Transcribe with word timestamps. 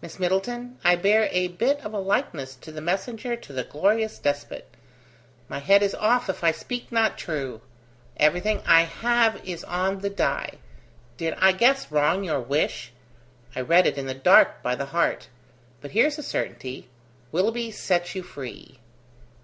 "Miss 0.00 0.20
Middleton, 0.20 0.78
I 0.84 0.94
bear 0.94 1.28
a 1.32 1.48
bit 1.48 1.80
of 1.80 1.92
a 1.92 1.98
likeness 1.98 2.54
to 2.54 2.70
the 2.70 2.80
messenger 2.80 3.34
to 3.34 3.52
the 3.52 3.64
glorious 3.64 4.20
despot 4.20 4.68
my 5.48 5.58
head 5.58 5.82
is 5.82 5.96
off 5.96 6.28
if 6.30 6.44
I 6.44 6.52
speak 6.52 6.92
not 6.92 7.18
true! 7.18 7.60
Everything 8.18 8.62
I 8.64 8.82
have 8.82 9.44
is 9.44 9.64
on 9.64 9.98
the 9.98 10.10
die. 10.10 10.58
Did 11.16 11.34
I 11.38 11.50
guess 11.50 11.90
wrong 11.90 12.22
your 12.22 12.38
wish? 12.38 12.92
I 13.56 13.62
read 13.62 13.88
it 13.88 13.98
in 13.98 14.06
the 14.06 14.14
dark, 14.14 14.62
by 14.62 14.76
the 14.76 14.86
heart. 14.86 15.26
But 15.80 15.90
here's 15.90 16.18
a 16.18 16.22
certainty: 16.22 16.88
Willoughby 17.32 17.72
sets 17.72 18.14
you 18.14 18.22
free." 18.22 18.78